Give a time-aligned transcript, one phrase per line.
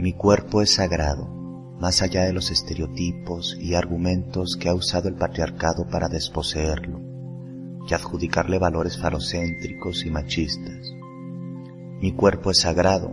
[0.00, 1.26] Mi cuerpo es sagrado,
[1.78, 7.02] más allá de los estereotipos y argumentos que ha usado el patriarcado para desposeerlo
[7.86, 10.94] y adjudicarle valores falocéntricos y machistas.
[12.00, 13.10] Mi cuerpo es sagrado,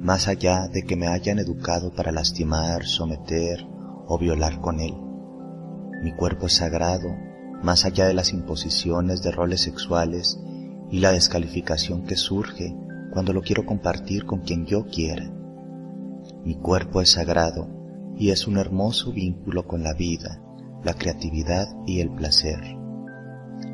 [0.00, 3.64] más allá de que me hayan educado para lastimar, someter
[4.08, 4.96] o violar con él.
[6.02, 7.14] Mi cuerpo es sagrado,
[7.62, 10.40] más allá de las imposiciones de roles sexuales
[10.90, 12.74] y la descalificación que surge
[13.12, 15.30] cuando lo quiero compartir con quien yo quiera.
[16.44, 17.68] Mi cuerpo es sagrado
[18.16, 20.42] y es un hermoso vínculo con la vida,
[20.84, 22.60] la creatividad y el placer.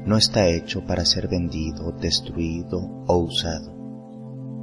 [0.06, 3.75] No está hecho para ser vendido, destruido o usado.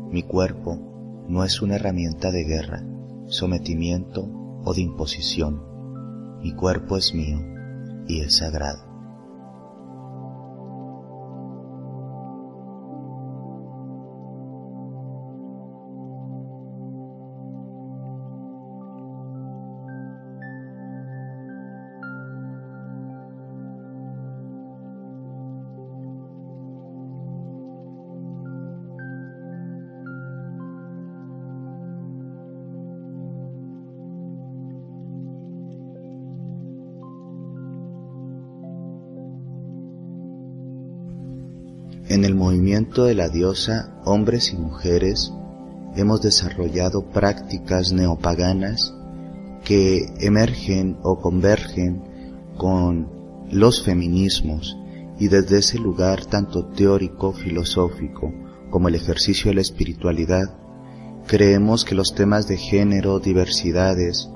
[0.09, 2.83] Mi cuerpo no es una herramienta de guerra,
[3.25, 4.25] sometimiento
[4.63, 5.61] o de imposición.
[6.41, 7.39] Mi cuerpo es mío
[8.07, 8.86] y es sagrado.
[42.09, 45.33] En el movimiento de la diosa, hombres y mujeres
[45.97, 48.93] hemos desarrollado prácticas neopaganas
[49.65, 52.01] que emergen o convergen
[52.55, 53.09] con
[53.51, 54.77] los feminismos
[55.19, 58.33] y desde ese lugar tanto teórico, filosófico,
[58.69, 60.55] como el ejercicio de la espiritualidad,
[61.27, 64.29] creemos que los temas de género, diversidades,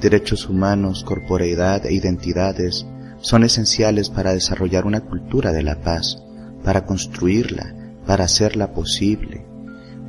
[0.00, 2.84] derechos humanos, corporeidad e identidades
[3.20, 6.20] son esenciales para desarrollar una cultura de la paz
[6.64, 7.74] para construirla,
[8.06, 9.46] para hacerla posible,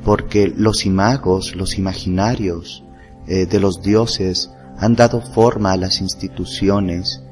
[0.04, 2.84] porque los imagos, los imaginarios
[3.26, 7.22] eh, de los dioses han dado forma a las instituciones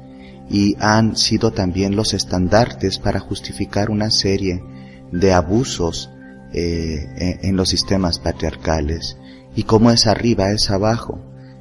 [0.49, 4.63] y han sido también los estandartes para justificar una serie
[5.11, 6.09] de abusos
[6.53, 9.17] eh, en los sistemas patriarcales.
[9.55, 11.19] Y como es arriba es abajo.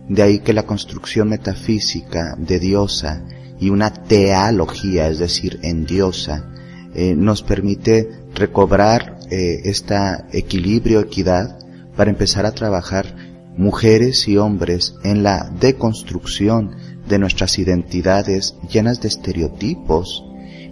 [0.09, 3.23] De ahí que la construcción metafísica de diosa
[3.61, 6.52] y una teología, es decir, en diosa,
[6.95, 9.97] eh, nos permite recobrar eh, este
[10.33, 11.59] equilibrio, equidad,
[11.97, 13.15] para empezar a trabajar
[13.57, 16.77] mujeres y hombres en la deconstrucción
[17.09, 20.25] de nuestras identidades llenas de estereotipos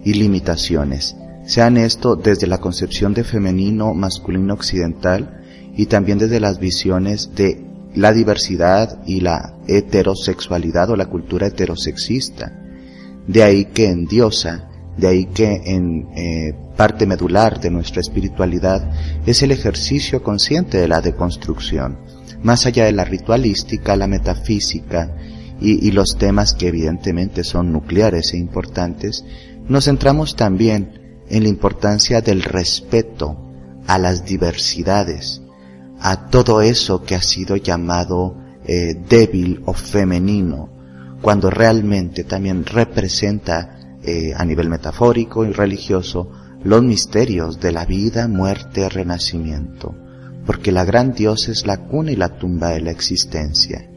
[0.05, 1.17] y limitaciones.
[1.47, 5.43] Sean esto desde la concepción de femenino, masculino occidental
[5.77, 12.53] y también desde las visiones de la diversidad y la heterosexualidad o la cultura heterosexista.
[13.27, 14.70] De ahí que en Diosa
[15.01, 18.91] de ahí que en eh, parte medular de nuestra espiritualidad
[19.27, 21.99] es el ejercicio consciente de la deconstrucción,
[22.43, 25.17] más allá de la ritualística, la metafísica
[25.61, 29.25] y, y los temas que evidentemente son nucleares e importantes,
[29.69, 33.37] nos centramos también en la importancia del respeto
[33.87, 35.43] a las diversidades,
[36.01, 40.71] a todo eso que ha sido llamado eh, débil o femenino,
[41.21, 46.31] cuando realmente también representa eh, a nivel metafórico y religioso
[46.63, 49.95] los misterios de la vida, muerte, renacimiento,
[50.47, 53.91] porque la gran Dios es la cuna y la tumba de la existencia,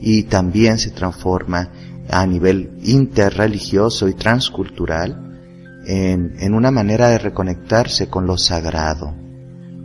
[0.00, 1.70] y también se transforma
[2.10, 9.14] a nivel interreligioso y transcultural en, en una manera de reconectarse con lo sagrado,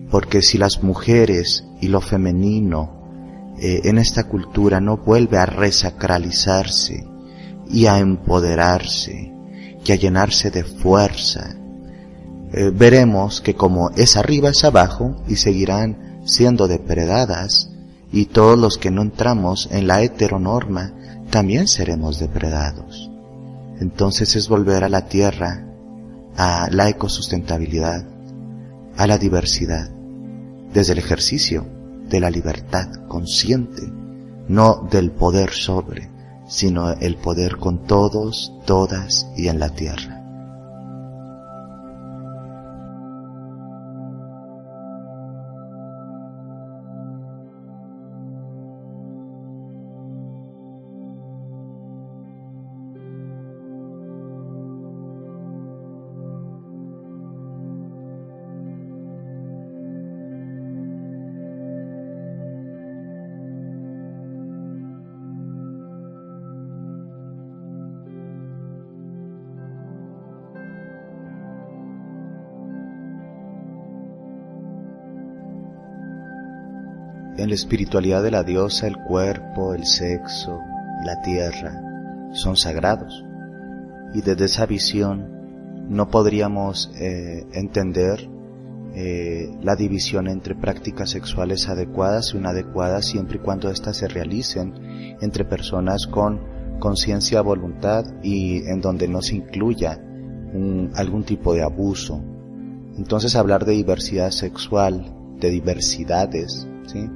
[0.10, 2.98] porque si las mujeres y lo femenino
[3.60, 7.08] eh, en esta cultura no vuelve a resacralizarse
[7.70, 9.34] y a empoderarse,
[9.94, 11.56] a llenarse de fuerza.
[12.54, 17.70] Eh, veremos que como es arriba es abajo y seguirán siendo depredadas
[18.12, 20.94] y todos los que no entramos en la heteronorma
[21.30, 23.10] también seremos depredados.
[23.80, 25.68] Entonces es volver a la tierra,
[26.36, 28.06] a la ecosustentabilidad,
[28.96, 29.90] a la diversidad,
[30.74, 31.66] desde el ejercicio
[32.10, 33.84] de la libertad consciente,
[34.48, 36.10] no del poder sobre,
[36.48, 40.17] sino el poder con todos, todas y en la tierra.
[77.38, 80.60] En la espiritualidad de la diosa el cuerpo, el sexo,
[81.06, 81.82] la tierra
[82.34, 83.24] son sagrados.
[84.14, 85.38] Y desde esa visión
[85.90, 88.30] no podríamos eh, entender
[88.94, 94.74] eh, la división entre prácticas sexuales adecuadas y inadecuadas siempre y cuando éstas se realicen
[95.22, 96.42] entre personas con
[96.80, 100.02] conciencia, voluntad y en donde no se incluya
[100.96, 102.24] algún tipo de abuso.
[102.98, 107.08] Entonces hablar de diversidad sexual, de diversidades, ¿sí?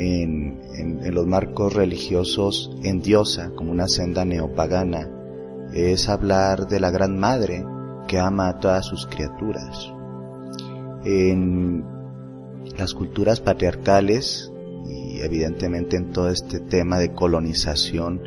[0.00, 5.08] En, los marcos religiosos en diosa, como una senda neopagana,
[5.74, 7.64] es hablar de la Gran Madre
[8.08, 9.92] que ama a todas sus criaturas.
[11.04, 11.84] En
[12.76, 14.52] las culturas patriarcales
[14.88, 18.22] y evidentemente en todo este tema de colonización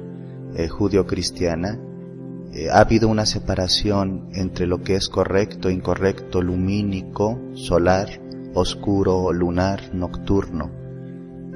[0.55, 1.79] eh, judio-cristiana,
[2.53, 8.21] eh, ha habido una separación entre lo que es correcto, incorrecto, lumínico, solar,
[8.53, 10.82] oscuro, lunar, nocturno.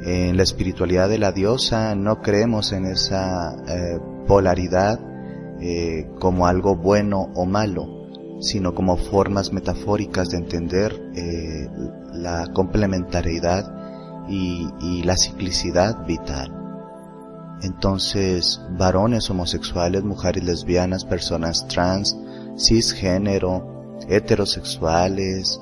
[0.03, 4.99] En la espiritualidad de la diosa no creemos en esa eh, polaridad
[5.59, 8.07] eh, como algo bueno o malo,
[8.39, 11.67] sino como formas metafóricas de entender eh,
[12.13, 13.73] la complementariedad
[14.29, 16.53] y, la ciclicidad vital.
[17.63, 22.15] Entonces, varones homosexuales, mujeres lesbianas, personas trans,
[22.57, 25.59] cisgénero, heterosexuales,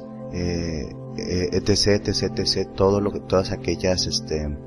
[1.18, 4.58] eh, etc, etc, etc, todo lo que, todas aquellas este,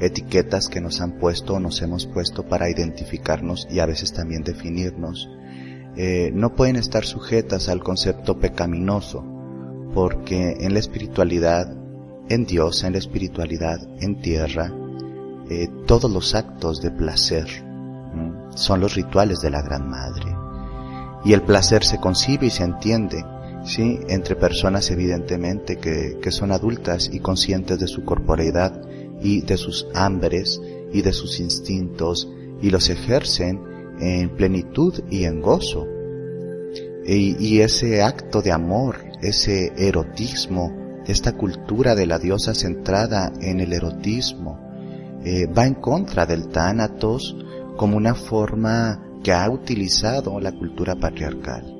[0.00, 4.42] etiquetas que nos han puesto o nos hemos puesto para identificarnos y a veces también
[4.42, 5.28] definirnos,
[5.96, 9.24] eh, no pueden estar sujetas al concepto pecaminoso,
[9.94, 11.76] porque en la espiritualidad,
[12.28, 14.72] en Dios, en la espiritualidad, en tierra,
[15.50, 17.46] eh, todos los actos de placer
[18.54, 20.34] son los rituales de la Gran Madre.
[21.24, 23.24] Y el placer se concibe y se entiende
[23.64, 23.98] ¿sí?
[24.08, 28.82] entre personas evidentemente que, que son adultas y conscientes de su corporeidad
[29.20, 30.60] y de sus hambres
[30.92, 32.28] y de sus instintos
[32.60, 33.60] y los ejercen
[34.00, 35.86] en plenitud y en gozo.
[37.06, 43.60] Y, y, ese acto de amor, ese erotismo, esta cultura de la diosa centrada en
[43.60, 44.60] el erotismo,
[45.24, 47.34] eh, va en contra del tánatos
[47.76, 51.77] como una forma que ha utilizado la cultura patriarcal.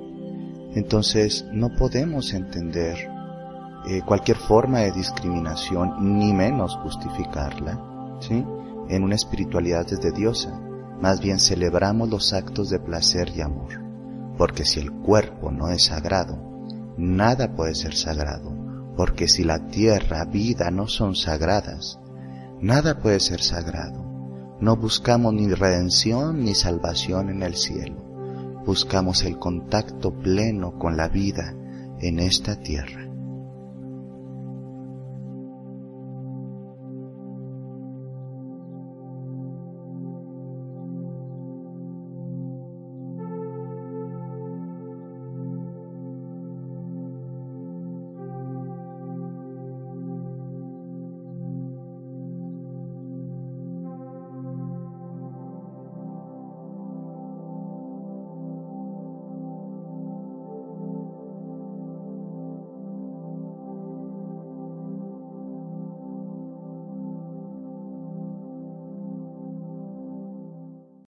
[0.75, 2.97] Entonces no podemos entender
[3.87, 7.81] eh, cualquier forma de discriminación, ni menos justificarla,
[8.20, 8.44] ¿sí?
[8.88, 10.61] En una espiritualidad desde diosa.
[11.00, 13.81] Más bien celebramos los actos de placer y amor.
[14.37, 16.38] Porque si el cuerpo no es sagrado,
[16.97, 18.53] nada puede ser sagrado.
[18.97, 21.99] Porque si la tierra, vida no son sagradas,
[22.61, 24.05] nada puede ser sagrado.
[24.61, 28.07] No buscamos ni redención ni salvación en el cielo
[28.66, 31.55] buscamos el contacto pleno con la vida
[32.00, 33.07] en esta tierra.